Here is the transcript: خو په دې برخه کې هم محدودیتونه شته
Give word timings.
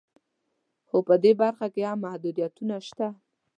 خو 0.87 0.97
په 1.07 1.15
دې 1.23 1.31
برخه 1.41 1.67
کې 1.73 1.81
هم 1.89 1.97
محدودیتونه 2.05 2.75
شته 2.87 3.07